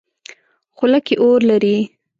[0.75, 1.77] خوله کې اور لري.